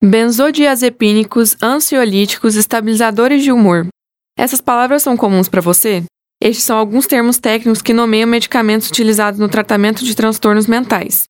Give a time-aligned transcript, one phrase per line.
[0.00, 3.88] Benzodiazepínicos, ansiolíticos, estabilizadores de humor.
[4.38, 6.04] Essas palavras são comuns para você?
[6.40, 11.24] Estes são alguns termos técnicos que nomeiam medicamentos utilizados no tratamento de transtornos mentais,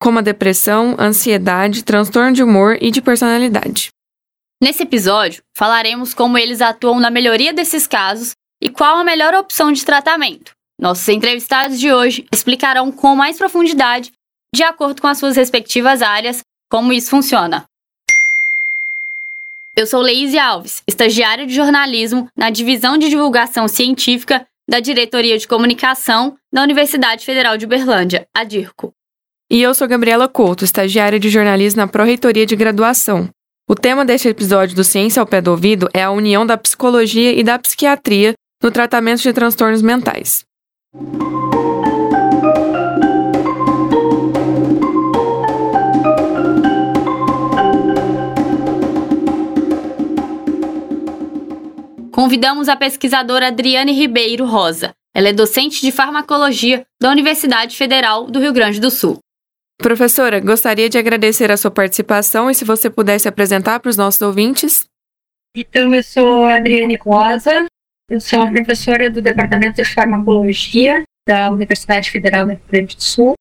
[0.00, 3.88] como a depressão, ansiedade, transtorno de humor e de personalidade.
[4.62, 8.30] Nesse episódio, falaremos como eles atuam na melhoria desses casos
[8.62, 10.52] e qual a melhor opção de tratamento.
[10.80, 14.12] Nossos entrevistados de hoje explicarão com mais profundidade,
[14.54, 17.64] de acordo com as suas respectivas áreas, como isso funciona.
[19.76, 25.48] Eu sou Leise Alves, estagiária de jornalismo na Divisão de Divulgação Científica da Diretoria de
[25.48, 28.92] Comunicação da Universidade Federal de Uberlândia, a DIRCO.
[29.50, 33.28] E eu sou Gabriela Couto, estagiária de jornalismo na Pró-Reitoria de Graduação.
[33.68, 37.32] O tema deste episódio do Ciência ao Pé do Ouvido é a união da psicologia
[37.32, 40.44] e da psiquiatria no tratamento de transtornos mentais.
[52.14, 54.92] Convidamos a pesquisadora Adriane Ribeiro Rosa.
[55.12, 59.18] Ela é docente de farmacologia da Universidade Federal do Rio Grande do Sul.
[59.78, 64.22] Professora, gostaria de agradecer a sua participação e se você pudesse apresentar para os nossos
[64.22, 64.84] ouvintes.
[65.56, 67.66] Então, eu sou a Adriane Rosa,
[68.08, 73.34] eu sou professora do Departamento de Farmacologia da Universidade Federal do Rio Grande do Sul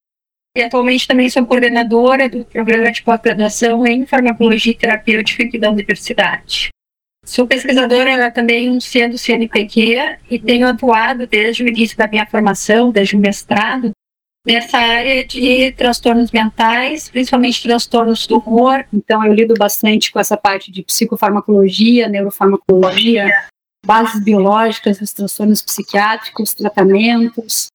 [0.58, 5.69] e atualmente também sou coordenadora do programa de pós-graduação em Farmacologia e Terapêutica aqui da
[5.69, 6.72] Universidade.
[7.25, 13.15] Sou pesquisadora também sendo CNPq e tenho atuado desde o início da minha formação, desde
[13.15, 13.91] o mestrado,
[14.45, 18.85] nessa área de transtornos mentais, principalmente transtornos do humor.
[18.93, 23.30] Então, eu lido bastante com essa parte de psicofarmacologia, neurofarmacologia,
[23.85, 27.67] bases biológicas dos transtornos psiquiátricos, tratamentos,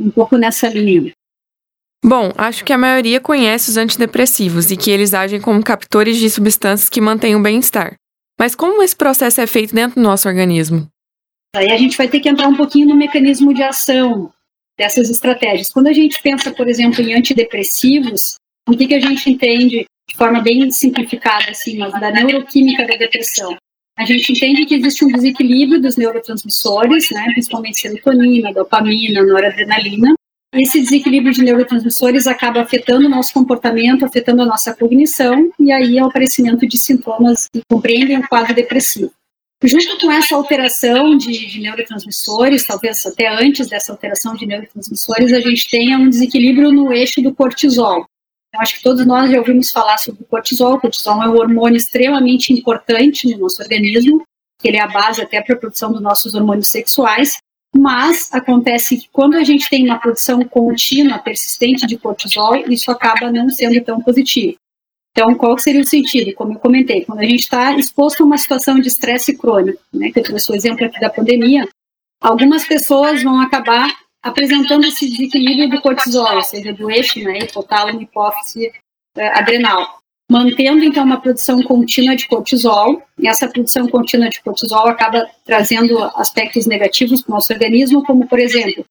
[0.00, 1.12] um pouco nessa linha.
[2.04, 6.28] Bom, acho que a maioria conhece os antidepressivos e que eles agem como captores de
[6.28, 7.94] substâncias que mantêm o bem-estar.
[8.40, 10.88] Mas como esse processo é feito dentro do nosso organismo?
[11.54, 14.32] Aí a gente vai ter que entrar um pouquinho no mecanismo de ação
[14.78, 15.68] dessas estratégias.
[15.68, 20.16] Quando a gente pensa, por exemplo, em antidepressivos, o que, que a gente entende de
[20.16, 23.58] forma bem simplificada, assim, mas da neuroquímica da depressão?
[23.98, 30.14] A gente entende que existe um desequilíbrio dos neurotransmissores, né, principalmente serotonina, dopamina, noradrenalina,
[30.54, 35.96] esse desequilíbrio de neurotransmissores acaba afetando o nosso comportamento, afetando a nossa cognição, e aí
[35.98, 39.12] é o aparecimento de sintomas que compreendem o quadro depressivo.
[39.62, 45.40] Junto com essa alteração de, de, neurotransmissores, talvez até antes dessa alteração de neurotransmissores, a
[45.40, 48.06] gente tenha um desequilíbrio no eixo do cortisol.
[48.52, 50.74] Eu acho que todos nós já ouvimos falar sobre o cortisol.
[50.74, 54.24] O cortisol é um hormônio extremamente importante no nosso organismo,
[54.62, 57.38] ele é a base até para a produção dos nossos hormônios sexuais.
[57.76, 63.30] Mas acontece que quando a gente tem uma produção contínua, persistente de cortisol, isso acaba
[63.30, 64.56] não sendo tão positivo.
[65.12, 66.34] Então, qual seria o sentido?
[66.34, 70.10] Como eu comentei, quando a gente está exposto a uma situação de estresse crônico, né,
[70.10, 71.68] que eu trouxe o exemplo aqui da pandemia,
[72.20, 73.88] algumas pessoas vão acabar
[74.22, 78.70] apresentando esse desequilíbrio do cortisol, ou seja, do eixo, né, hipotálamo, hipófise,
[79.16, 79.99] eh, adrenal
[80.30, 83.02] mantendo então uma produção contínua de cortisol.
[83.18, 88.28] E essa produção contínua de cortisol acaba trazendo aspectos negativos para o nosso organismo, como
[88.28, 88.84] por exemplo,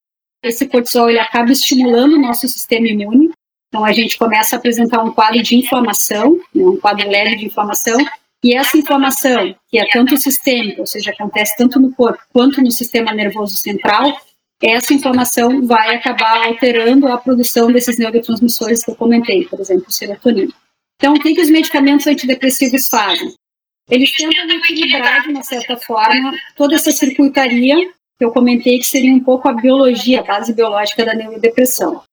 [0.44, 3.32] esse cortisol ele acaba estimulando o nosso sistema imune.
[3.70, 7.46] Então a gente começa a apresentar um quadro de inflamação, né, um quadro leve de
[7.46, 7.98] inflamação,
[8.44, 12.72] e essa inflamação, que é tanto sistêmica, ou seja, acontece tanto no corpo quanto no
[12.72, 14.18] sistema nervoso central,
[14.62, 20.54] essa inflamação vai acabar alterando a produção desses neurotransmissores que eu comentei, por exemplo, serotonina.
[21.00, 23.34] Então, o que, que os medicamentos antidepressivos fazem?
[23.90, 27.76] Eles tentam equilibrar, de uma certa forma, toda essa circuitaria
[28.18, 32.04] que eu comentei, que seria um pouco a biologia, a base biológica da neurodepressão.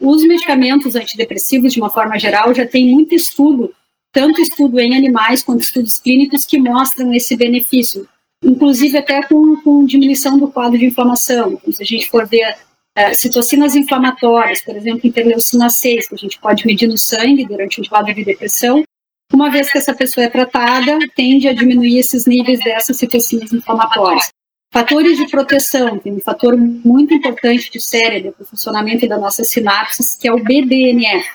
[0.00, 3.72] Os medicamentos antidepressivos, de uma forma geral, já tem muito estudo,
[4.12, 8.06] tanto estudo em animais quanto estudos clínicos, que mostram esse benefício,
[8.42, 11.52] inclusive até com, com diminuição do quadro de inflamação.
[11.52, 12.56] Então, se a gente for ver
[12.96, 17.80] é, citocinas inflamatórias, por exemplo, interleucina 6, que a gente pode medir no sangue durante
[17.80, 18.84] um quadro de depressão,
[19.32, 24.28] uma vez que essa pessoa é tratada, tende a diminuir esses níveis dessas citocinas inflamatórias.
[24.72, 29.48] Fatores de proteção, tem um fator muito importante do cérebro, para o funcionamento das nossas
[29.48, 31.28] sinapses, que é o BDNF,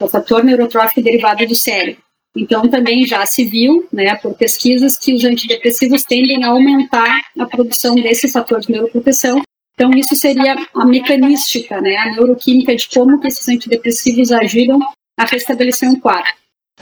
[0.00, 2.02] é o fator neurotrófico derivado do cérebro.
[2.36, 7.46] Então, também já se viu, né, por pesquisas, que os antidepressivos tendem a aumentar a
[7.46, 9.42] produção desse fator de neuroproteção,
[9.80, 14.78] então, isso seria a mecanística, né, a neuroquímica de como que esses antidepressivos ajudam
[15.18, 16.30] a restabelecer um quadro.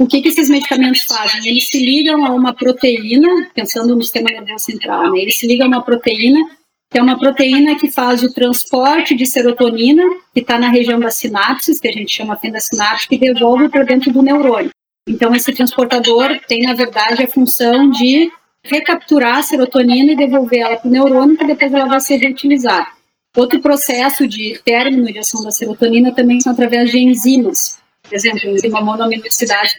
[0.00, 1.47] O que, que esses medicamentos fazem?
[1.47, 5.67] Eles se ligam a uma proteína, pensando no sistema nervoso central, né, eles se ligam
[5.67, 6.41] a uma proteína,
[6.91, 10.03] que é uma proteína que faz o transporte de serotonina,
[10.35, 13.85] que está na região das sinapses, que a gente chama fenda sináptica, e devolve para
[13.85, 14.71] dentro do neurônio.
[15.09, 18.29] Então, esse transportador tem, na verdade, a função de
[18.69, 22.87] recapturar a serotonina e devolver ela para o neurônio, que depois ela vai ser reutilizada.
[23.37, 27.79] Outro processo de término de ação da serotonina também são através de enzimas.
[28.03, 28.81] Por exemplo, a enzima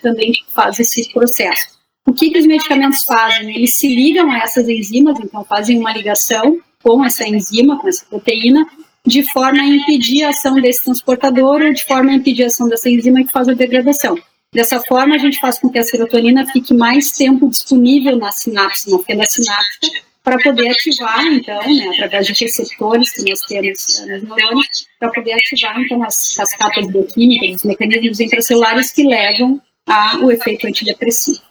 [0.01, 1.79] também faz esse processo.
[2.05, 3.55] O que, que os medicamentos fazem?
[3.55, 8.05] Eles se ligam a essas enzimas, então fazem uma ligação com essa enzima, com essa
[8.05, 8.65] proteína,
[9.05, 12.67] de forma a impedir a ação desse transportador ou de forma a impedir a ação
[12.67, 14.17] dessa enzima que faz a degradação.
[14.53, 18.91] Dessa forma, a gente faz com que a serotonina fique mais tempo disponível na sinapse,
[18.91, 24.07] na fenda sináptica, para poder ativar, então, né, através de receptores que nós temos uh,
[24.07, 30.31] nos neurônios, para poder ativar, então, as cascatas bioquímicas, os mecanismos intracelulares que levam ao
[30.31, 31.41] efeito antidepressivo.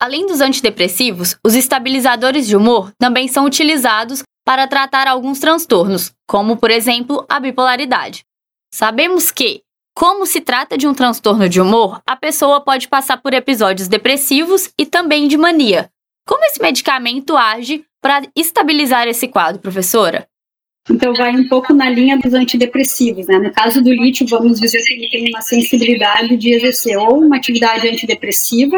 [0.00, 6.56] Além dos antidepressivos, os estabilizadores de humor também são utilizados para tratar alguns transtornos, como,
[6.56, 8.22] por exemplo, a bipolaridade.
[8.74, 9.62] Sabemos que,
[9.94, 14.70] como se trata de um transtorno de humor, a pessoa pode passar por episódios depressivos
[14.76, 15.88] e também de mania.
[16.26, 20.26] Como esse medicamento age para estabilizar esse quadro, professora?
[20.90, 23.26] Então, vai um pouco na linha dos antidepressivos.
[23.26, 23.38] Né?
[23.38, 27.36] No caso do lítio, vamos dizer que ele tem uma sensibilidade de exercer ou uma
[27.36, 28.76] atividade antidepressiva,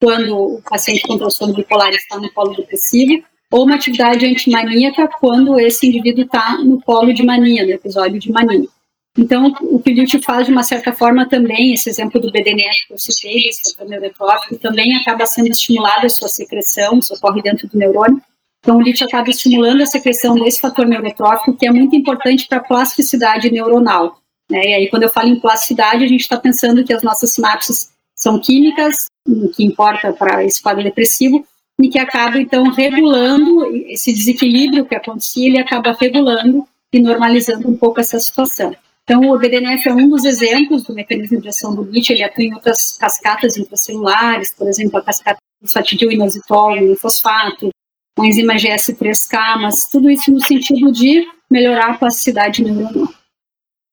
[0.00, 5.58] quando o paciente com transtorno bipolar está no polo depressivo, ou uma atividade antimaníaca quando
[5.60, 8.68] esse indivíduo está no polo de mania, no episódio de mania.
[9.16, 12.86] Então, o que o lítio faz, de uma certa forma, também, esse exemplo do BDNF
[12.86, 17.68] que eu citei, esse neurotrófico, também acaba sendo estimulada a sua secreção, isso ocorre dentro
[17.68, 18.22] do neurônio.
[18.60, 22.58] Então, o lítio acaba estimulando a secreção desse fator neurotrófico, que é muito importante para
[22.58, 24.18] a plasticidade neuronal.
[24.50, 24.64] Né?
[24.64, 27.90] E aí, quando eu falo em plasticidade, a gente está pensando que as nossas sinapses
[28.16, 31.44] são químicas, o que importa para esse quadro depressivo,
[31.80, 37.76] e que acaba, então, regulando esse desequilíbrio que acontecia, ele acaba regulando e normalizando um
[37.76, 38.74] pouco essa situação.
[39.04, 42.44] Então, o BDNF é um dos exemplos do mecanismo de ação do lítio, ele atua
[42.44, 47.70] em outras cascatas intracelulares, por exemplo, a cascata fosfatidil-inositol, fosfato,
[48.18, 53.08] a enzima GS3K, mas tudo isso no sentido de melhorar a plasticidade neuronal.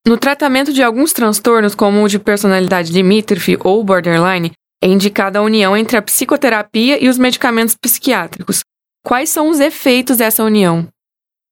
[0.07, 4.51] No tratamento de alguns transtornos, como o de personalidade limítrofe ou borderline,
[4.81, 8.61] é indicada a união entre a psicoterapia e os medicamentos psiquiátricos.
[9.05, 10.87] Quais são os efeitos dessa união?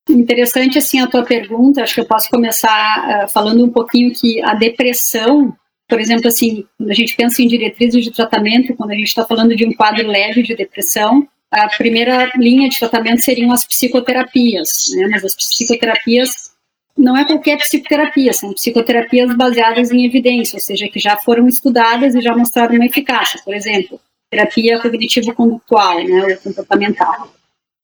[0.10, 1.84] Interessante assim a tua pergunta.
[1.84, 5.54] Acho que eu posso começar uh, falando um pouquinho que a depressão,
[5.88, 9.26] por exemplo, assim, quando a gente pensa em diretrizes de tratamento, quando a gente está
[9.26, 14.88] falando de um quadro leve de depressão, a primeira linha de tratamento seriam as psicoterapias,
[14.96, 15.08] né?
[15.10, 16.52] Mas as psicoterapias
[16.98, 22.16] não é qualquer psicoterapia, são psicoterapias baseadas em evidência, ou seja, que já foram estudadas
[22.16, 23.40] e já mostraram uma eficácia.
[23.46, 24.00] Por exemplo,
[24.30, 27.32] terapia cognitivo-condutual, né, ou comportamental.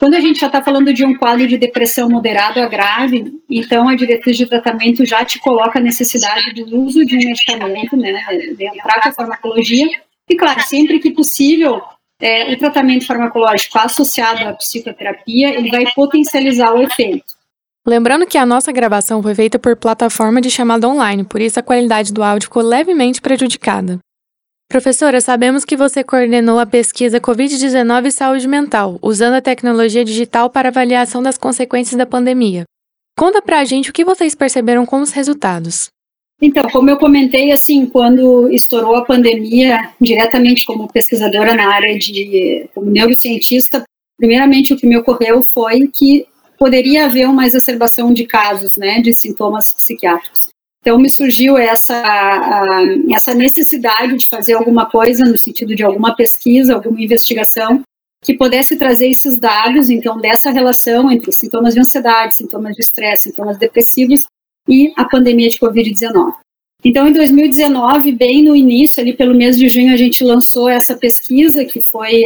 [0.03, 3.87] Quando a gente já está falando de um quadro de depressão moderado a grave, então
[3.87, 8.11] a diretriz de tratamento já te coloca a necessidade do uso de um medicamento, né,
[8.53, 9.87] de entrar com a farmacologia,
[10.29, 11.81] e claro, sempre que possível,
[12.19, 17.23] é, o tratamento farmacológico associado à psicoterapia, ele vai potencializar o efeito.
[17.87, 21.63] Lembrando que a nossa gravação foi feita por plataforma de chamada online, por isso a
[21.63, 23.99] qualidade do áudio ficou levemente prejudicada.
[24.69, 30.49] Professora, sabemos que você coordenou a pesquisa Covid-19 e Saúde Mental, usando a tecnologia digital
[30.49, 32.63] para avaliação das consequências da pandemia.
[33.17, 35.89] Conta pra gente o que vocês perceberam com os resultados.
[36.41, 42.67] Então, como eu comentei, assim, quando estourou a pandemia, diretamente como pesquisadora na área de
[42.73, 43.83] como neurocientista,
[44.17, 46.25] primeiramente o que me ocorreu foi que
[46.57, 50.47] poderia haver uma exacerbação de casos, né, de sintomas psiquiátricos.
[50.83, 52.03] Então me surgiu essa
[53.09, 57.81] essa necessidade de fazer alguma coisa no sentido de alguma pesquisa, alguma investigação
[58.21, 63.29] que pudesse trazer esses dados, então dessa relação entre sintomas de ansiedade, sintomas de estresse,
[63.29, 64.25] sintomas depressivos
[64.67, 66.33] e a pandemia de COVID-19.
[66.85, 70.97] Então, em 2019, bem no início, ali pelo mês de junho, a gente lançou essa
[70.97, 72.25] pesquisa, que foi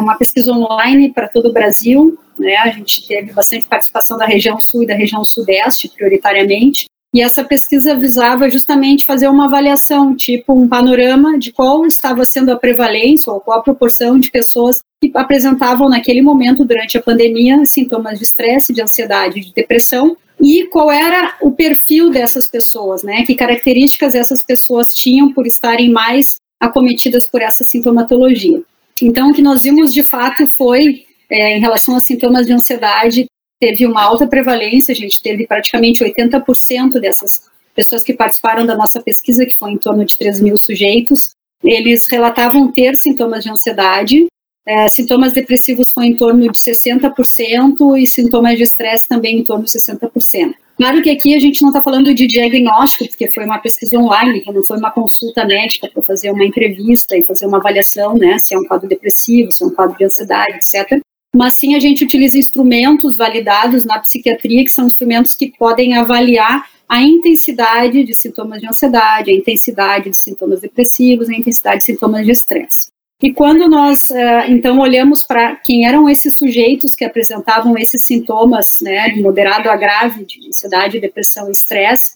[0.00, 2.18] uma pesquisa online para todo o Brasil.
[2.38, 2.56] Né?
[2.56, 6.86] A gente teve bastante participação da região sul e da região sudeste, prioritariamente.
[7.12, 12.52] E essa pesquisa visava justamente fazer uma avaliação, tipo um panorama de qual estava sendo
[12.52, 17.64] a prevalência ou qual a proporção de pessoas que apresentavam naquele momento, durante a pandemia,
[17.64, 23.24] sintomas de estresse, de ansiedade, de depressão, e qual era o perfil dessas pessoas, né?
[23.24, 28.62] Que características essas pessoas tinham por estarem mais acometidas por essa sintomatologia.
[29.02, 33.26] Então, o que nós vimos de fato foi, é, em relação a sintomas de ansiedade,
[33.60, 37.42] teve uma alta prevalência, a gente teve praticamente 80% dessas
[37.74, 42.06] pessoas que participaram da nossa pesquisa, que foi em torno de 3 mil sujeitos, eles
[42.06, 44.26] relatavam ter sintomas de ansiedade,
[44.66, 49.64] é, sintomas depressivos foi em torno de 60% e sintomas de estresse também em torno
[49.64, 50.54] de 60%.
[50.76, 54.40] Claro que aqui a gente não está falando de diagnóstico, porque foi uma pesquisa online,
[54.40, 58.38] que não foi uma consulta médica para fazer uma entrevista e fazer uma avaliação, né,
[58.38, 61.00] se é um quadro depressivo, se é um quadro de ansiedade, etc.
[61.34, 66.68] Mas sim a gente utiliza instrumentos validados na psiquiatria, que são instrumentos que podem avaliar
[66.88, 72.26] a intensidade de sintomas de ansiedade, a intensidade de sintomas depressivos, a intensidade de sintomas
[72.26, 72.88] de estresse.
[73.22, 78.80] E quando nós, eh, então, olhamos para quem eram esses sujeitos que apresentavam esses sintomas,
[78.80, 82.14] né, de moderado a grave, de ansiedade, depressão e estresse,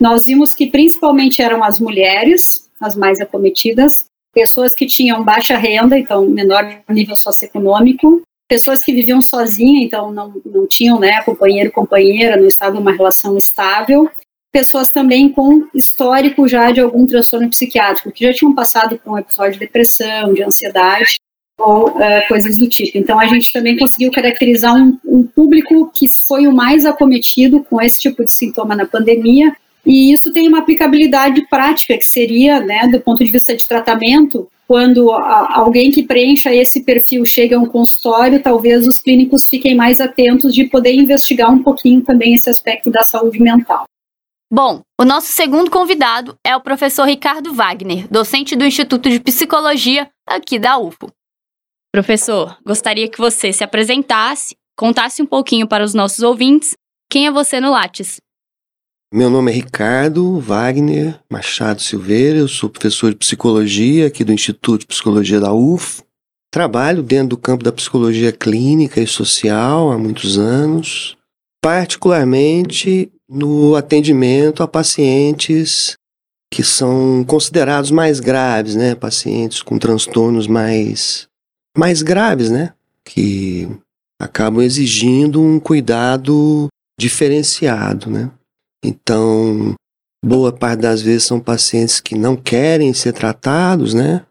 [0.00, 5.98] nós vimos que principalmente eram as mulheres, as mais acometidas, pessoas que tinham baixa renda,
[5.98, 12.36] então menor nível socioeconômico, pessoas que viviam sozinhas, então não, não tinham né, companheiro, companheira,
[12.36, 14.08] não estavam em uma relação estável,
[14.52, 19.18] pessoas também com histórico já de algum transtorno psiquiátrico, que já tinham passado por um
[19.18, 21.16] episódio de depressão, de ansiedade
[21.58, 22.96] ou uh, coisas do tipo.
[22.96, 27.82] Então a gente também conseguiu caracterizar um, um público que foi o mais acometido com
[27.82, 29.54] esse tipo de sintoma na pandemia,
[29.86, 34.48] e isso tem uma aplicabilidade prática, que seria, né, do ponto de vista de tratamento,
[34.66, 40.00] quando alguém que preencha esse perfil chega a um consultório, talvez os clínicos fiquem mais
[40.00, 43.84] atentos de poder investigar um pouquinho também esse aspecto da saúde mental.
[44.52, 50.08] Bom, o nosso segundo convidado é o professor Ricardo Wagner, docente do Instituto de Psicologia
[50.26, 51.10] aqui da UFO.
[51.92, 56.74] Professor, gostaria que você se apresentasse, contasse um pouquinho para os nossos ouvintes
[57.10, 58.20] quem é você no Lattes.
[59.14, 64.80] Meu nome é Ricardo Wagner Machado Silveira, eu sou professor de psicologia aqui do Instituto
[64.80, 66.02] de Psicologia da UFO.
[66.52, 71.16] Trabalho dentro do campo da psicologia clínica e social há muitos anos,
[71.62, 75.96] particularmente no atendimento a pacientes
[76.52, 78.96] que são considerados mais graves, né?
[78.96, 81.28] Pacientes com transtornos mais,
[81.78, 82.72] mais graves, né?
[83.04, 83.68] Que
[84.20, 86.66] acabam exigindo um cuidado
[86.98, 88.32] diferenciado, né?
[88.86, 89.74] Então,
[90.24, 94.24] boa parte das vezes são pacientes que não querem ser tratados, né?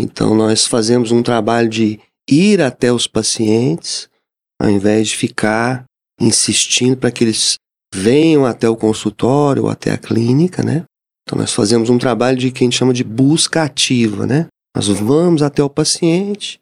[0.00, 4.08] Então, nós fazemos um trabalho de ir até os pacientes,
[4.60, 5.84] ao invés de ficar
[6.20, 7.56] insistindo para que eles
[7.94, 10.84] venham até o consultório ou até a clínica, né?
[11.24, 14.46] Então nós fazemos um trabalho de que a gente chama de busca ativa, né?
[14.74, 16.60] Nós vamos até o paciente,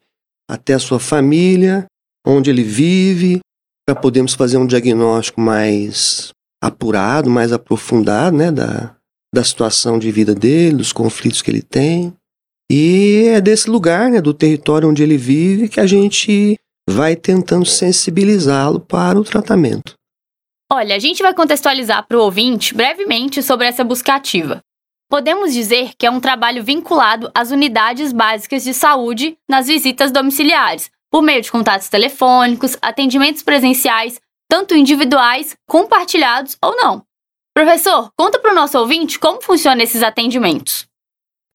[0.51, 1.87] até a sua família,
[2.27, 3.41] onde ele vive,
[3.87, 6.33] para podermos fazer um diagnóstico mais
[6.63, 8.97] apurado, mais aprofundado, né, da,
[9.35, 12.15] da situação de vida dele, dos conflitos que ele tem.
[12.71, 16.57] E é desse lugar, né, do território onde ele vive, que a gente
[16.89, 19.95] vai tentando sensibilizá-lo para o tratamento.
[20.73, 24.61] Olha, a gente vai contextualizar para o ouvinte brevemente sobre essa busca ativa.
[25.09, 30.91] Podemos dizer que é um trabalho vinculado às unidades básicas de saúde nas visitas domiciliares,
[31.11, 37.03] por meio de contatos telefônicos, atendimentos presenciais, tanto individuais, compartilhados ou não.
[37.55, 40.87] Professor, conta para o nosso ouvinte como funcionam esses atendimentos.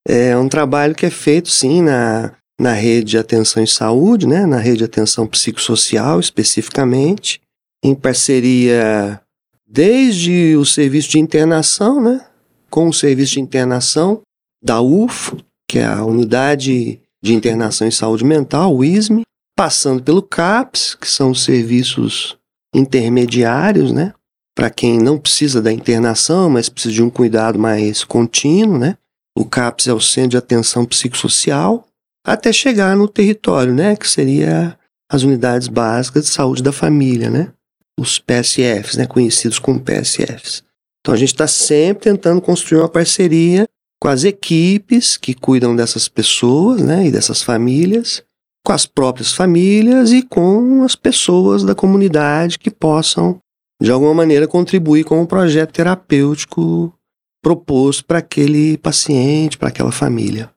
[0.08, 4.46] É um trabalho que é feito, sim, na, na rede de atenção em saúde, né?
[4.46, 7.40] na rede de atenção psicossocial especificamente
[7.84, 9.22] em parceria
[9.68, 12.26] desde o serviço de internação, né,
[12.70, 14.22] com o serviço de internação
[14.62, 19.24] da UFO, que é a Unidade de Internação em Saúde Mental, o ISME,
[19.56, 22.38] passando pelo CAPS, que são os serviços
[22.74, 24.14] intermediários, né,
[24.56, 28.98] para quem não precisa da internação, mas precisa de um cuidado mais contínuo, né?
[29.38, 31.88] O CAPS é o Centro de Atenção Psicossocial,
[32.26, 34.78] até chegar no território, né, que seria
[35.12, 37.52] as unidades básicas de saúde da família, né?
[38.02, 40.64] os PSFs, né, conhecidos como PSFs.
[41.00, 43.68] Então a gente está sempre tentando construir uma parceria
[44.00, 48.24] com as equipes que cuidam dessas pessoas né, e dessas famílias,
[48.64, 53.40] com as próprias famílias e com as pessoas da comunidade que possam,
[53.82, 56.94] de alguma maneira, contribuir com o projeto terapêutico
[57.44, 60.52] proposto para aquele paciente, para aquela família.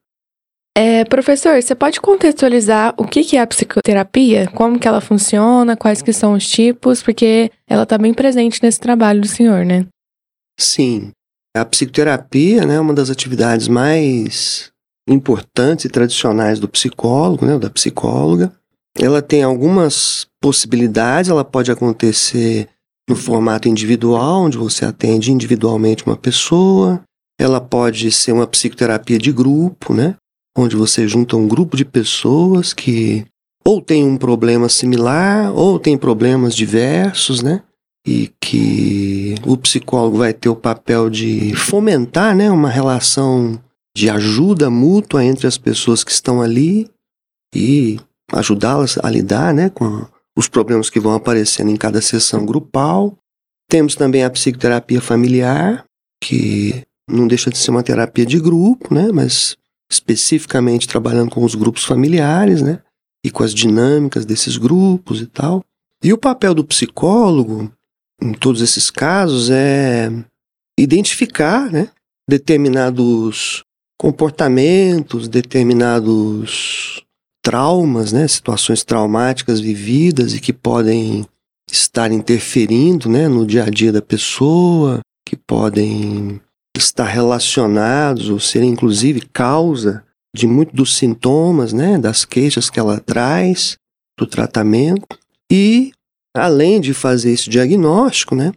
[0.77, 4.49] É, professor, você pode contextualizar o que é a psicoterapia?
[4.49, 5.77] Como que ela funciona?
[5.77, 7.01] Quais que são os tipos?
[7.01, 9.87] Porque ela está bem presente nesse trabalho do senhor, né?
[10.59, 11.13] Sim.
[11.57, 14.73] A psicoterapia né, é uma das atividades mais
[15.09, 18.53] importantes e tradicionais do psicólogo, né, da psicóloga.
[18.97, 22.69] Ela tem algumas possibilidades, ela pode acontecer
[23.09, 27.03] no formato individual, onde você atende individualmente uma pessoa.
[27.39, 30.17] Ela pode ser uma psicoterapia de grupo, né?
[30.57, 33.27] onde você junta um grupo de pessoas que
[33.67, 37.63] ou tem um problema similar ou tem problemas diversos, né?
[38.07, 43.59] E que o psicólogo vai ter o papel de fomentar, né, uma relação
[43.97, 46.91] de ajuda mútua entre as pessoas que estão ali
[47.55, 47.99] e
[48.33, 53.17] ajudá-las a lidar, né, com os problemas que vão aparecendo em cada sessão grupal.
[53.69, 55.85] Temos também a psicoterapia familiar,
[56.23, 59.11] que não deixa de ser uma terapia de grupo, né?
[59.13, 59.57] Mas
[59.91, 62.81] especificamente trabalhando com os grupos familiares, né?
[63.25, 65.63] E com as dinâmicas desses grupos e tal.
[66.03, 67.73] E o papel do psicólogo,
[68.21, 70.11] em todos esses casos, é
[70.79, 71.89] identificar, né?
[72.29, 73.65] Determinados
[73.99, 77.03] comportamentos, determinados
[77.43, 78.27] traumas, né?
[78.27, 81.27] Situações traumáticas vividas e que podem
[81.71, 86.41] estar interferindo né, no dia a dia da pessoa, que podem
[86.77, 92.99] estar relacionados ou ser inclusive causa de muitos dos sintomas, né, das queixas que ela
[92.99, 93.77] traz
[94.19, 95.19] do tratamento
[95.51, 95.93] e
[96.37, 98.53] além de fazer esse diagnóstico, né,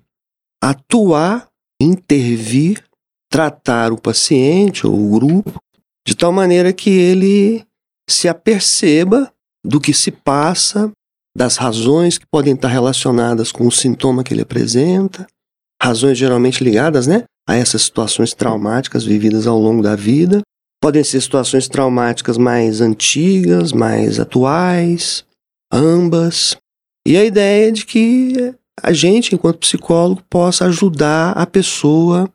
[0.61, 1.47] atuar,
[1.79, 2.83] intervir,
[3.29, 5.61] tratar o paciente ou o grupo
[6.07, 7.65] de tal maneira que ele
[8.09, 9.31] se aperceba
[9.65, 10.89] do que se passa
[11.35, 15.27] das razões que podem estar relacionadas com o sintoma que ele apresenta,
[15.81, 20.41] razões geralmente ligadas né, a essas situações traumáticas vividas ao longo da vida.
[20.81, 25.25] Podem ser situações traumáticas mais antigas, mais atuais,
[25.71, 26.55] ambas.
[27.05, 32.29] E a ideia é de que a gente, enquanto psicólogo, possa ajudar a pessoa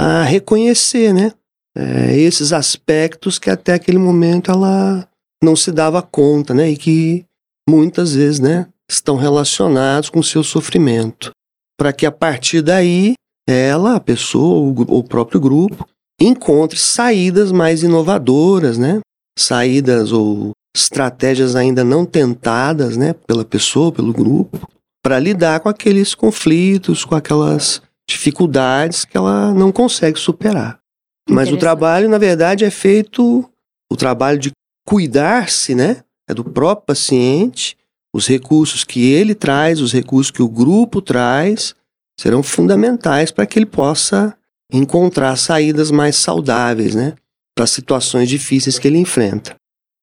[0.00, 1.32] a reconhecer né,
[1.76, 5.08] é, esses aspectos que até aquele momento ela
[5.42, 7.24] não se dava conta, né, e que
[7.68, 11.32] muitas vezes, né, estão relacionados com o seu sofrimento,
[11.76, 13.14] para que a partir daí
[13.48, 15.84] ela, a pessoa, o, o próprio grupo,
[16.20, 19.00] encontre saídas mais inovadoras, né,
[19.36, 24.68] saídas ou estratégias ainda não tentadas, né, pela pessoa, pelo grupo,
[25.02, 30.80] para lidar com aqueles conflitos, com aquelas dificuldades que ela não consegue superar.
[31.28, 33.48] Mas o trabalho, na verdade, é feito
[33.92, 34.50] o trabalho de
[34.86, 36.02] cuidar-se, né?
[36.28, 37.76] é do próprio paciente,
[38.14, 41.74] os recursos que ele traz, os recursos que o grupo traz,
[42.20, 44.36] serão fundamentais para que ele possa
[44.72, 47.14] encontrar saídas mais saudáveis, né,
[47.56, 49.56] para situações difíceis que ele enfrenta.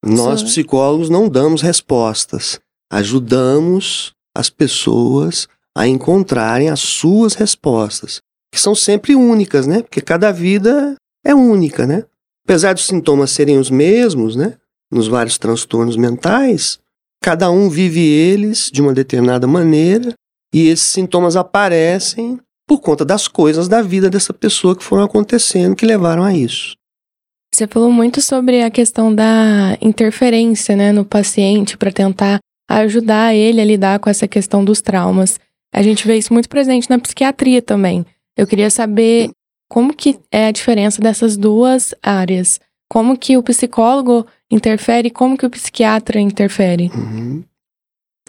[0.04, 2.60] Nós psicólogos não damos respostas,
[2.92, 8.20] ajudamos as pessoas a encontrarem as suas respostas,
[8.54, 9.82] que são sempre únicas, né?
[9.82, 12.06] Porque cada vida é única, né?
[12.46, 14.56] Apesar dos sintomas serem os mesmos, né?
[14.92, 16.80] nos vários transtornos mentais,
[17.22, 20.14] cada um vive eles de uma determinada maneira
[20.54, 25.76] e esses sintomas aparecem por conta das coisas da vida dessa pessoa que foram acontecendo
[25.76, 26.76] que levaram a isso.
[27.54, 33.62] Você falou muito sobre a questão da interferência né, no paciente para tentar ajudar ele
[33.62, 35.40] a lidar com essa questão dos traumas.
[35.74, 38.06] A gente vê isso muito presente na psiquiatria também.
[38.38, 39.32] Eu queria saber
[39.70, 42.60] como que é a diferença dessas duas áreas.
[42.90, 45.10] Como que o psicólogo interfere?
[45.10, 46.92] Como que o psiquiatra interfere?
[46.94, 47.44] Uhum.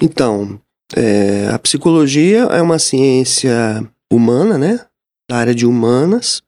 [0.00, 0.60] Então,
[0.94, 4.80] é, a psicologia é uma ciência humana, né?
[5.28, 6.42] Da área de humanas.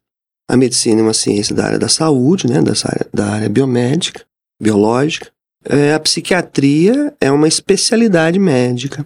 [0.51, 2.63] A medicina é uma ciência da área da saúde, né?
[2.63, 4.25] Da área, da área biomédica,
[4.61, 5.31] biológica.
[5.65, 9.05] É, a psiquiatria é uma especialidade médica.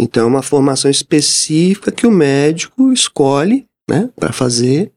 [0.00, 4.90] Então, é uma formação específica que o médico escolhe né, para fazer.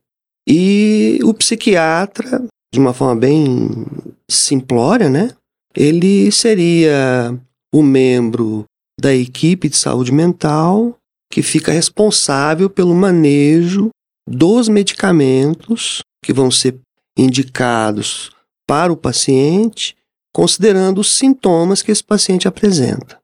[0.48, 3.86] E o psiquiatra de uma forma bem
[4.28, 5.30] simplória, né?
[5.76, 7.38] Ele seria
[7.72, 8.64] o membro
[8.98, 10.96] da equipe de saúde mental
[11.30, 13.90] que fica responsável pelo manejo
[14.26, 16.78] dos medicamentos que vão ser
[17.16, 18.30] indicados
[18.66, 19.94] para o paciente,
[20.34, 23.18] considerando os sintomas que esse paciente apresenta.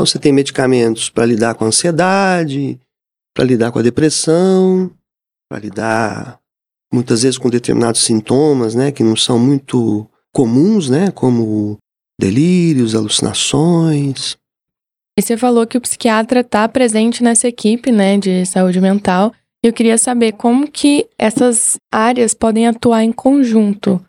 [0.00, 2.80] Então, você tem medicamentos para lidar com a ansiedade,
[3.34, 4.90] para lidar com a depressão,
[5.46, 6.40] para lidar
[6.90, 11.76] muitas vezes com determinados sintomas, né, que não são muito comuns, né, como
[12.18, 14.38] delírios, alucinações.
[15.18, 19.34] E você falou que o psiquiatra está presente nessa equipe, né, de saúde mental.
[19.62, 24.02] Eu queria saber como que essas áreas podem atuar em conjunto.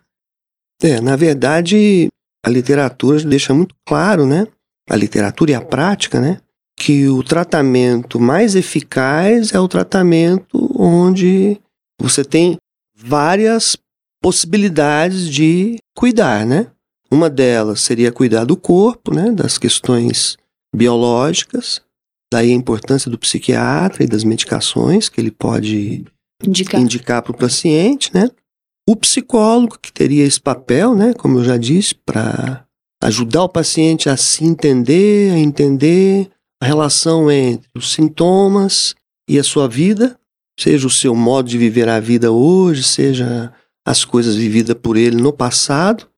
[0.82, 2.08] É, na verdade,
[2.42, 4.46] a literatura deixa muito claro, né,
[4.88, 6.38] a literatura e a prática, né,
[6.76, 11.60] que o tratamento mais eficaz é o tratamento onde
[12.00, 12.56] você tem
[12.94, 13.76] várias
[14.20, 16.68] possibilidades de cuidar, né?
[17.10, 20.36] Uma delas seria cuidar do corpo, né, das questões
[20.74, 21.82] biológicas,
[22.32, 26.04] daí a importância do psiquiatra e das medicações que ele pode
[26.42, 28.30] indicar para o paciente, né?
[28.88, 32.64] O psicólogo que teria esse papel, né, como eu já disse, para
[33.02, 36.30] ajudar o paciente a se entender, a entender
[36.62, 38.94] a relação entre os sintomas
[39.28, 40.16] e a sua vida,
[40.58, 43.52] seja o seu modo de viver a vida hoje, seja
[43.84, 46.08] as coisas vividas por ele no passado.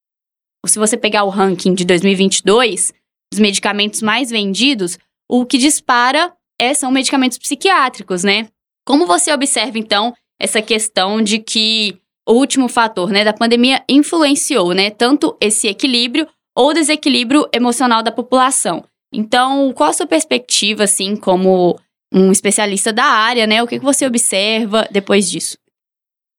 [0.67, 2.93] Se você pegar o ranking de 2022
[3.33, 8.49] dos medicamentos mais vendidos, o que dispara é, são medicamentos psiquiátricos, né?
[8.87, 14.73] Como você observa, então, essa questão de que o último fator né, da pandemia influenciou
[14.73, 18.85] né, tanto esse equilíbrio ou desequilíbrio emocional da população?
[19.13, 21.79] Então, qual a sua perspectiva, assim, como
[22.13, 23.63] um especialista da área, né?
[23.63, 25.57] O que, que você observa depois disso?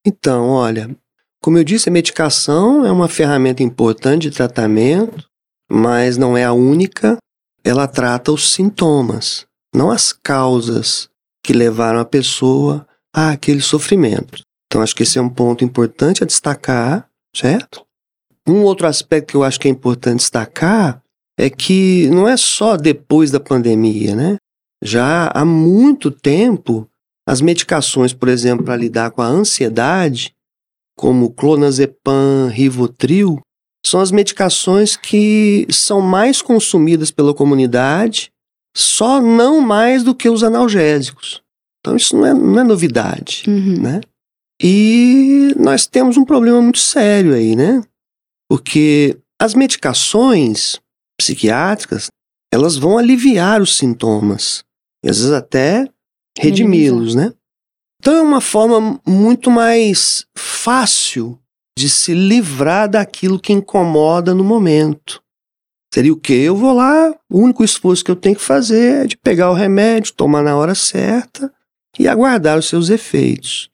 [0.06, 0.95] Então, olha,
[1.41, 5.28] como eu disse, a medicação é uma ferramenta importante de tratamento,
[5.69, 7.17] mas não é a única.
[7.63, 11.10] Ela trata os sintomas, não as causas
[11.43, 14.41] que levaram a pessoa a aquele sofrimento.
[14.67, 17.85] Então, acho que esse é um ponto importante a destacar, certo?
[18.47, 21.01] Um outro aspecto que eu acho que é importante destacar
[21.38, 24.38] é que não é só depois da pandemia, né?
[24.84, 26.88] Já há muito tempo,
[27.27, 30.34] as medicações, por exemplo, para lidar com a ansiedade,
[30.97, 33.39] como clonazepam, rivotril,
[33.86, 38.31] são as medicações que são mais consumidas pela comunidade,
[38.75, 41.41] só não mais do que os analgésicos.
[41.79, 43.81] Então isso não é, não é novidade, uhum.
[43.81, 44.01] né?
[44.62, 47.84] E nós temos um problema muito sério aí, né?
[48.49, 50.79] Porque as medicações
[51.17, 52.08] psiquiátricas,
[52.53, 54.63] elas vão aliviar os sintomas,
[55.03, 55.88] e às vezes até
[56.38, 57.34] redimi-los, né?
[57.99, 61.39] Então é uma forma muito mais fácil
[61.77, 65.21] de se livrar daquilo que incomoda no momento.
[65.93, 66.34] Seria o quê?
[66.34, 69.53] Eu vou lá, o único esforço que eu tenho que fazer é de pegar o
[69.53, 71.51] remédio, tomar na hora certa
[71.97, 73.69] e aguardar os seus efeitos.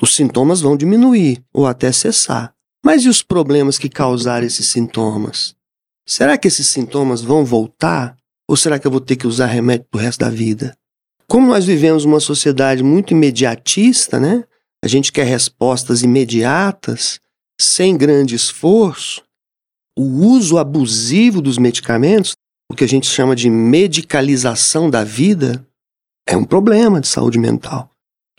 [0.00, 2.51] Os sintomas vão diminuir ou até cessar.
[2.84, 5.54] Mas e os problemas que causaram esses sintomas?
[6.06, 8.16] Será que esses sintomas vão voltar?
[8.48, 10.76] Ou será que eu vou ter que usar remédio pro resto da vida?
[11.28, 14.44] Como nós vivemos uma sociedade muito imediatista, né?
[14.84, 17.20] A gente quer respostas imediatas,
[17.60, 19.22] sem grande esforço.
[19.96, 22.34] O uso abusivo dos medicamentos,
[22.70, 25.64] o que a gente chama de medicalização da vida,
[26.26, 27.90] é um problema de saúde mental.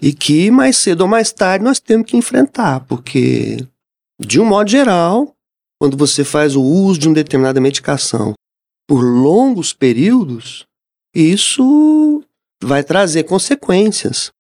[0.02, 3.66] E que mais cedo ou mais tarde nós temos que enfrentar, porque,
[4.26, 5.36] de um modo geral,
[5.80, 8.34] quando você faz o uso de uma determinada medicação
[8.88, 10.66] por longos períodos,
[11.14, 12.24] isso
[12.62, 14.32] vai trazer consequências.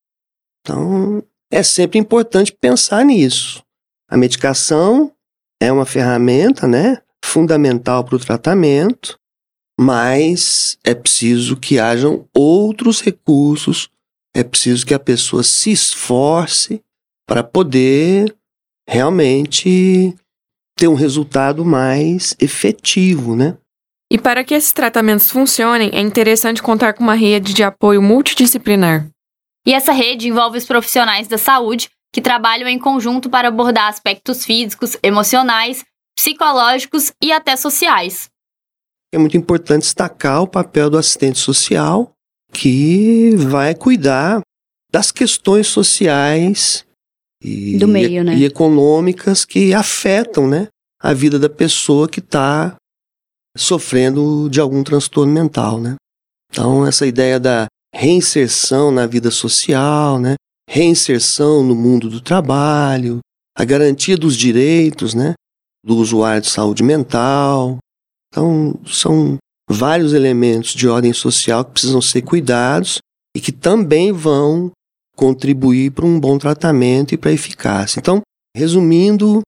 [0.61, 3.63] Então, é sempre importante pensar nisso.
[4.09, 5.11] A medicação
[5.61, 9.17] é uma ferramenta, né, fundamental para o tratamento,
[9.79, 13.89] mas é preciso que hajam outros recursos,
[14.35, 16.81] é preciso que a pessoa se esforce
[17.27, 18.35] para poder
[18.87, 20.15] realmente
[20.75, 23.57] ter um resultado mais efetivo, né?
[24.11, 29.07] E para que esses tratamentos funcionem, é interessante contar com uma rede de apoio multidisciplinar.
[29.65, 34.45] E essa rede envolve os profissionais da saúde que trabalham em conjunto para abordar aspectos
[34.45, 35.83] físicos, emocionais,
[36.15, 38.29] psicológicos e até sociais.
[39.11, 42.11] É muito importante destacar o papel do assistente social,
[42.51, 44.41] que vai cuidar
[44.91, 46.85] das questões sociais
[47.43, 48.35] e, do meio, né?
[48.35, 50.67] e econômicas que afetam né,
[51.01, 52.75] a vida da pessoa que está
[53.57, 55.79] sofrendo de algum transtorno mental.
[55.79, 55.95] Né?
[56.49, 60.35] Então, essa ideia da reinserção na vida social, né?
[60.69, 63.19] reinserção no mundo do trabalho,
[63.57, 65.33] a garantia dos direitos né?
[65.85, 67.77] do usuário de saúde mental.
[68.31, 69.37] Então, são
[69.69, 72.99] vários elementos de ordem social que precisam ser cuidados
[73.35, 74.71] e que também vão
[75.15, 77.99] contribuir para um bom tratamento e para eficácia.
[77.99, 78.21] Então,
[78.55, 79.41] resumindo,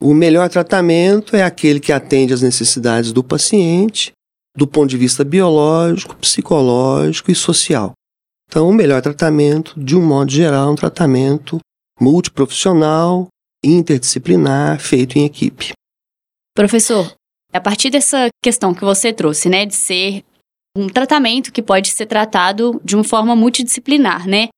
[0.00, 4.12] o melhor tratamento é aquele que atende às necessidades do paciente,
[4.56, 7.92] do ponto de vista biológico, psicológico e social.
[8.48, 11.58] Então, o melhor tratamento, de um modo geral, é um tratamento
[12.00, 13.28] multiprofissional,
[13.64, 15.72] interdisciplinar, feito em equipe.
[16.54, 17.14] Professor,
[17.52, 20.24] a partir dessa questão que você trouxe, né, de ser
[20.76, 24.48] um tratamento que pode ser tratado de uma forma multidisciplinar, né?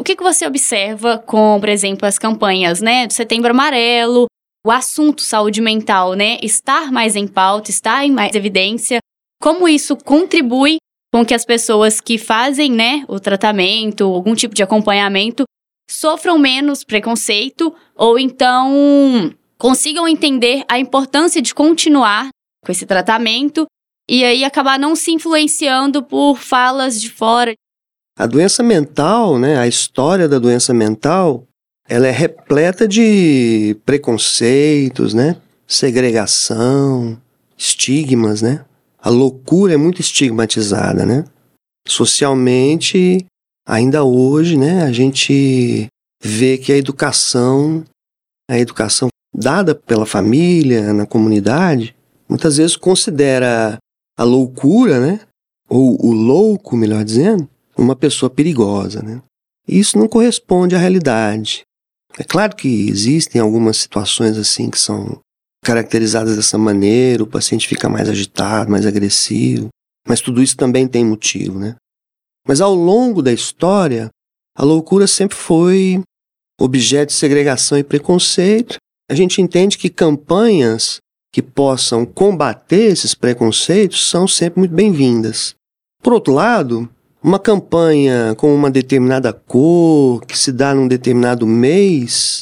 [0.00, 4.28] O que, que você observa com, por exemplo, as campanhas, né, do Setembro Amarelo,
[4.66, 8.98] o assunto saúde mental, né, estar mais em pauta, estar em mais evidência,
[9.42, 10.78] como isso contribui
[11.12, 15.44] com que as pessoas que fazem, né, o tratamento, algum tipo de acompanhamento,
[15.90, 22.30] sofram menos preconceito ou então consigam entender a importância de continuar
[22.64, 23.66] com esse tratamento
[24.08, 27.52] e aí acabar não se influenciando por falas de fora.
[28.20, 31.44] A doença mental, né, a história da doença mental,
[31.88, 37.18] ela é repleta de preconceitos, né, segregação,
[37.56, 38.62] estigmas, né?
[38.98, 41.24] A loucura é muito estigmatizada, né?
[41.88, 43.24] Socialmente,
[43.66, 45.86] ainda hoje, né, a gente
[46.22, 47.82] vê que a educação,
[48.50, 51.96] a educação dada pela família, na comunidade,
[52.28, 53.78] muitas vezes considera
[54.14, 55.20] a loucura, né?
[55.70, 57.48] Ou o louco, melhor dizendo,
[57.80, 59.22] uma pessoa perigosa, né?
[59.66, 61.62] Isso não corresponde à realidade.
[62.18, 65.20] É claro que existem algumas situações assim que são
[65.62, 69.68] caracterizadas dessa maneira, o paciente fica mais agitado, mais agressivo,
[70.06, 71.76] mas tudo isso também tem motivo, né?
[72.46, 74.10] Mas ao longo da história,
[74.56, 76.02] a loucura sempre foi
[76.60, 78.76] objeto de segregação e preconceito.
[79.10, 80.98] A gente entende que campanhas
[81.32, 85.54] que possam combater esses preconceitos são sempre muito bem-vindas.
[86.02, 86.88] Por outro lado,
[87.22, 92.40] uma campanha com uma determinada cor, que se dá num determinado mês,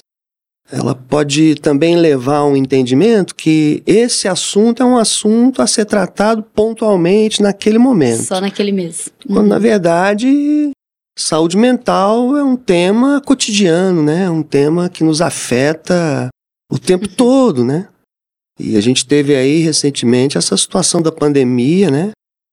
[0.71, 5.87] ela pode também levar a um entendimento que esse assunto é um assunto a ser
[5.87, 8.23] tratado pontualmente naquele momento.
[8.23, 9.09] Só naquele mês.
[9.27, 9.49] Quando, uhum.
[9.49, 10.71] na verdade,
[11.19, 14.25] saúde mental é um tema cotidiano, né?
[14.25, 16.29] É um tema que nos afeta
[16.71, 17.15] o tempo uhum.
[17.17, 17.89] todo, né?
[18.61, 22.11] E a gente teve aí recentemente essa situação da pandemia, né?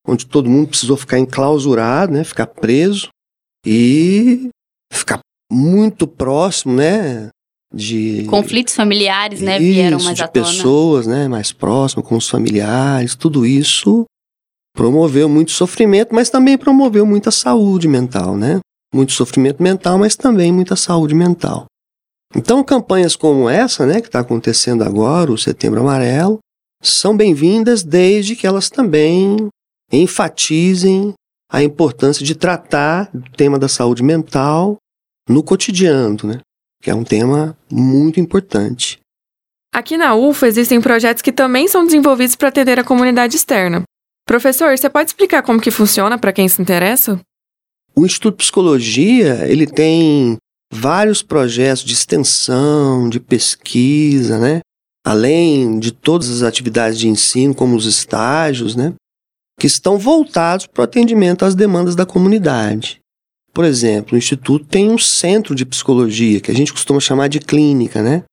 [0.08, 2.24] Onde todo mundo precisou ficar enclausurado, né?
[2.24, 3.10] Ficar preso
[3.66, 4.50] e
[4.92, 5.20] ficar
[5.52, 7.30] muito próximo, né?
[7.74, 9.58] De conflitos familiares, né?
[9.58, 10.46] Isso, vieram mais de à tona.
[10.46, 11.28] pessoas, né?
[11.28, 14.06] Mais próximas com os familiares, tudo isso
[14.76, 18.60] promoveu muito sofrimento, mas também promoveu muita saúde mental, né?
[18.94, 21.66] Muito sofrimento mental, mas também muita saúde mental.
[22.36, 26.40] Então, campanhas como essa, né, que está acontecendo agora, o Setembro Amarelo,
[26.84, 29.48] são bem-vindas desde que elas também
[29.92, 31.14] enfatizem
[31.52, 34.78] a importância de tratar o tema da saúde mental
[35.30, 36.40] no cotidiano, né?
[36.82, 39.00] Que é um tema muito importante.
[39.74, 43.84] Aqui na UFA existem projetos que também são desenvolvidos para atender a comunidade externa.
[44.26, 47.20] Professor, você pode explicar como que funciona para quem se interessa?
[47.96, 50.38] O Instituto de Psicologia, ele tem
[50.74, 54.60] vários projetos de extensão, de pesquisa, né?
[55.06, 58.94] Além de todas as atividades de ensino, como os estágios, né?
[59.60, 63.00] Que estão voltados para o atendimento às demandas da comunidade.
[63.54, 67.40] Por exemplo, o Instituto tem um centro de psicologia, que a gente costuma chamar de
[67.40, 68.24] clínica, né?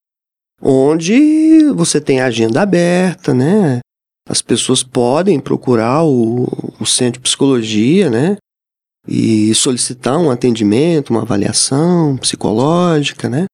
[0.61, 3.79] Onde você tem agenda aberta, né?
[4.27, 6.47] As pessoas podem procurar o,
[6.79, 8.37] o centro de psicologia, né?
[9.07, 13.45] e solicitar um atendimento, uma avaliação psicológica, né?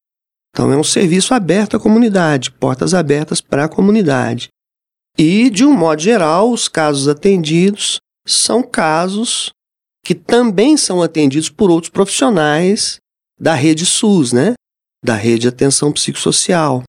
[0.50, 4.48] Então é um serviço aberto à comunidade, portas abertas para a comunidade.
[5.18, 9.50] E, de um modo geral, os casos atendidos são casos
[10.04, 12.98] que também são atendidos por outros profissionais
[13.38, 14.54] da rede SUS, né?
[15.04, 16.82] Da rede de atenção psicossocial.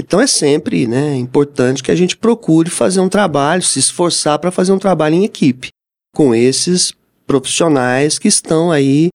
[0.00, 4.50] Então é sempre né, importante que a gente procure fazer um trabalho, se esforçar para
[4.50, 5.68] fazer um trabalho em equipe
[6.14, 6.92] com esses
[7.26, 9.08] profissionais que estão aí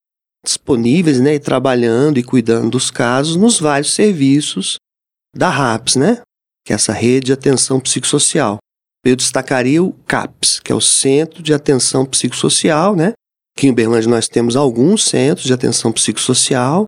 [0.45, 4.75] disponíveis, né, e trabalhando e cuidando dos casos nos vários serviços
[5.33, 6.21] da RAPS, né,
[6.65, 8.57] que é essa rede de atenção psicossocial.
[9.05, 13.11] Eu destacaria o CAPS, que é o Centro de Atenção Psicossocial, né,
[13.55, 16.85] que em Uberlândia nós temos alguns centros de atenção psicossocial,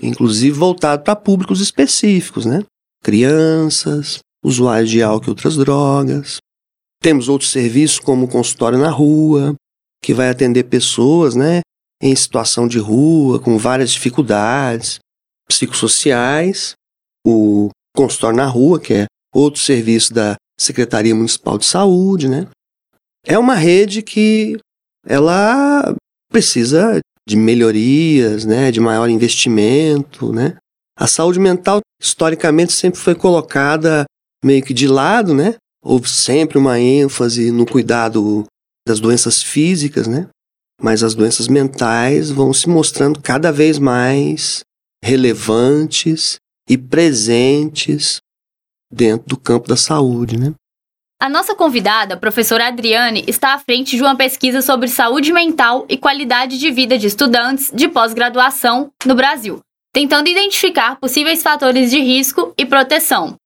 [0.00, 2.62] inclusive voltado para públicos específicos, né,
[3.02, 6.38] crianças, usuários de álcool e outras drogas.
[7.02, 9.54] Temos outros serviços como o consultório na rua,
[10.02, 11.60] que vai atender pessoas, né,
[12.00, 15.00] em situação de rua, com várias dificuldades
[15.48, 16.74] psicossociais,
[17.26, 22.48] o consultório na rua, que é outro serviço da Secretaria Municipal de Saúde, né?
[23.24, 24.56] É uma rede que
[25.06, 25.94] ela
[26.30, 30.56] precisa de melhorias, né, de maior investimento, né?
[30.98, 34.04] A saúde mental historicamente sempre foi colocada
[34.44, 35.56] meio que de lado, né?
[35.84, 38.44] Houve sempre uma ênfase no cuidado
[38.86, 40.28] das doenças físicas, né?
[40.80, 44.60] Mas as doenças mentais vão se mostrando cada vez mais
[45.04, 46.36] relevantes
[46.68, 48.18] e presentes
[48.90, 50.54] dentro do campo da saúde, né?
[51.20, 55.86] A nossa convidada, a professora Adriane, está à frente de uma pesquisa sobre saúde mental
[55.88, 59.60] e qualidade de vida de estudantes de pós-graduação no Brasil,
[59.94, 63.36] tentando identificar possíveis fatores de risco e proteção,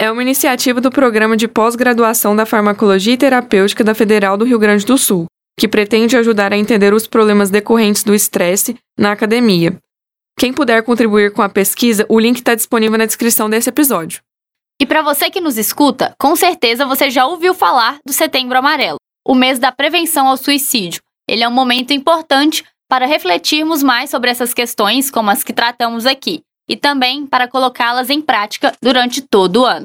[0.00, 4.56] é uma iniciativa do Programa de Pós-Graduação da Farmacologia e Terapêutica da Federal do Rio
[4.56, 5.26] Grande do Sul,
[5.58, 9.76] que pretende ajudar a entender os problemas decorrentes do estresse na academia.
[10.38, 14.20] Quem puder contribuir com a pesquisa, o link está disponível na descrição desse episódio.
[14.80, 18.98] E para você que nos escuta, com certeza você já ouviu falar do Setembro Amarelo,
[19.26, 21.00] o mês da prevenção ao suicídio.
[21.28, 26.06] Ele é um momento importante para refletirmos mais sobre essas questões, como as que tratamos
[26.06, 29.84] aqui, e também para colocá-las em prática durante todo o ano.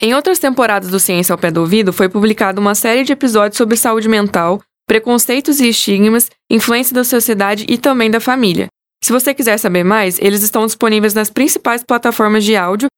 [0.00, 3.58] Em outras temporadas do Ciência ao Pé do Ouvido, foi publicada uma série de episódios
[3.58, 8.68] sobre saúde mental, preconceitos e estigmas, influência da sociedade e também da família.
[9.02, 12.88] Se você quiser saber mais, eles estão disponíveis nas principais plataformas de áudio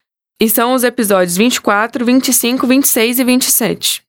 [0.40, 4.03] e são os episódios 24, 25, 26 e 27.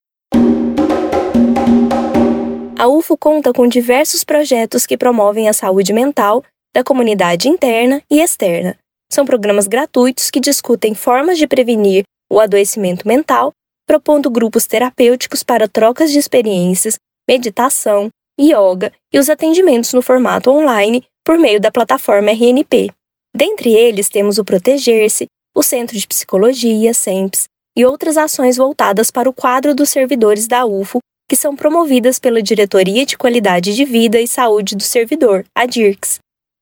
[2.77, 6.43] A UFO conta com diversos projetos que promovem a saúde mental
[6.75, 8.77] da comunidade interna e externa.
[9.11, 13.51] São programas gratuitos que discutem formas de prevenir o adoecimento mental,
[13.87, 18.09] propondo grupos terapêuticos para trocas de experiências, meditação,
[18.39, 22.91] yoga e os atendimentos no formato online por meio da plataforma RNP.
[23.35, 29.27] Dentre eles temos o Proteger-se, o Centro de Psicologia, SEMPS, e outras ações voltadas para
[29.27, 34.21] o quadro dos servidores da UFO, que são promovidas pela Diretoria de Qualidade de Vida
[34.21, 36.19] e Saúde do Servidor, a DIRCS.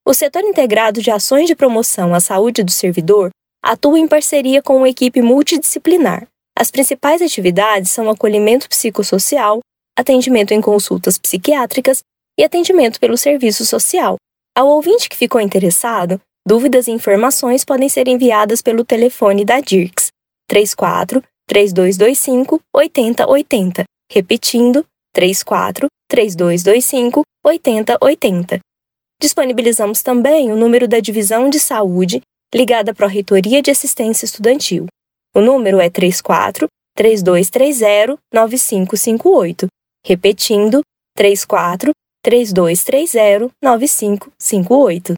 [0.08, 3.31] O setor integrado de ações de promoção à saúde do servidor
[3.62, 6.25] atua em parceria com uma equipe multidisciplinar.
[6.58, 9.60] As principais atividades são acolhimento psicossocial,
[9.99, 11.99] atendimento em consultas psiquiátricas
[12.39, 14.15] e atendimento pelo serviço social.
[14.55, 20.10] Ao ouvinte que ficou interessado, dúvidas e informações podem ser enviadas pelo telefone da DIRCS
[20.47, 28.60] 34 3225 8080, repetindo 34 3225 8080.
[29.19, 32.21] Disponibilizamos também o número da Divisão de Saúde
[32.53, 34.86] ligada à Pró-Reitoria de Assistência Estudantil.
[35.34, 39.67] O número é 34 3230 9558.
[40.05, 40.81] Repetindo,
[41.15, 41.91] 34
[42.23, 45.13] 3230 9558.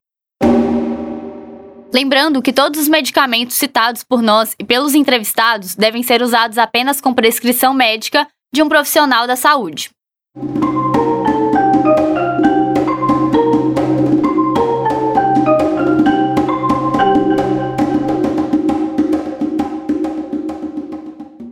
[1.93, 6.99] Lembrando que todos os medicamentos citados por nós e pelos entrevistados devem ser usados apenas
[6.99, 9.89] com prescrição médica de um profissional da saúde.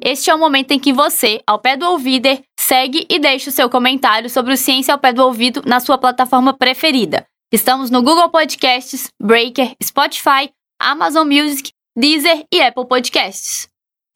[0.02, 3.54] Este é o momento em que você, ao pé do ouvido, segue e deixa o
[3.54, 7.26] seu comentário sobre o Ciência ao pé do ouvido na sua plataforma preferida.
[7.52, 10.50] Estamos no Google Podcasts, Breaker, Spotify,
[10.82, 13.68] Amazon Music, Deezer e Apple Podcasts.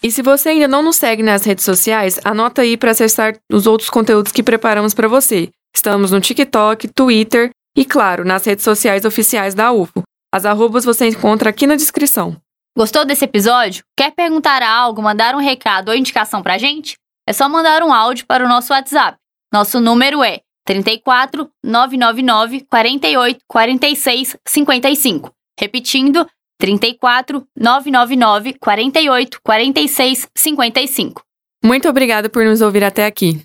[0.01, 3.67] E se você ainda não nos segue nas redes sociais, anota aí para acessar os
[3.67, 5.49] outros conteúdos que preparamos para você.
[5.75, 10.01] Estamos no TikTok, Twitter e, claro, nas redes sociais oficiais da UFO.
[10.33, 12.35] As arrobas você encontra aqui na descrição.
[12.75, 13.83] Gostou desse episódio?
[13.95, 16.95] Quer perguntar algo, mandar um recado ou indicação pra gente?
[17.27, 19.17] É só mandar um áudio para o nosso WhatsApp.
[19.53, 20.39] Nosso número é
[20.69, 25.31] 34 999 48 46 55.
[25.59, 26.27] Repetindo,
[26.59, 31.23] 34 999 48 46 55.
[31.65, 33.41] Muito obrigada por nos ouvir até aqui.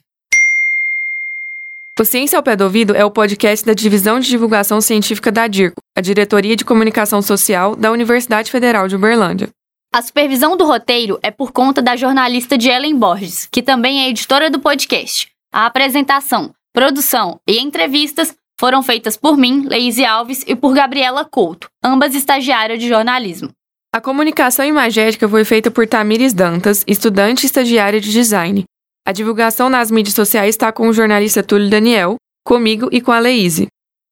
[1.99, 5.47] O Ciência ao Pé do Ouvido é o podcast da Divisão de Divulgação Científica da
[5.47, 9.49] DIRCO, a Diretoria de Comunicação Social da Universidade Federal de Uberlândia.
[9.95, 14.11] A supervisão do roteiro é por conta da jornalista de Ellen Borges, que também é
[14.11, 15.29] editora do podcast.
[15.53, 21.69] A apresentação, produção e entrevistas foram feitas por mim, Leise Alves, e por Gabriela Couto,
[21.83, 23.49] ambas estagiárias de jornalismo.
[23.95, 28.65] A comunicação imagética foi feita por Tamires Dantas, estudante e estagiária de design,
[29.07, 33.19] a divulgação nas mídias sociais está com o jornalista Túlio Daniel, comigo e com a
[33.19, 33.67] Leíse.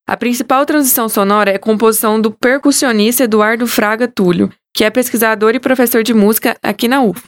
[0.07, 5.55] A principal transição sonora é a composição do percussionista Eduardo Fraga Túlio, que é pesquisador
[5.55, 7.25] e professor de música aqui na UF.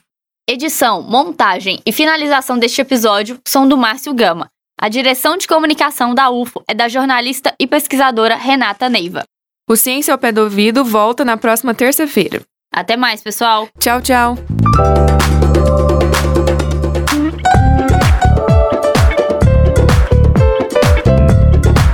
[0.47, 4.51] Edição, montagem e finalização deste episódio são do Márcio Gama.
[4.81, 9.23] A direção de comunicação da UFO é da jornalista e pesquisadora Renata Neiva.
[9.69, 12.43] O Ciência ao Pé do Ouvido volta na próxima terça-feira.
[12.75, 13.69] Até mais, pessoal.
[13.79, 14.37] Tchau, tchau.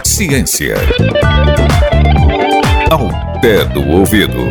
[0.02, 0.76] Ciência.
[2.90, 4.48] Ao pé do ouvido.